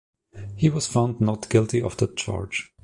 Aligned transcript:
He 0.55 0.67
was 0.71 0.87
found 0.87 1.21
not 1.21 1.47
guilty 1.51 1.79
of 1.79 1.95
that 1.97 2.17
charge. 2.17 2.73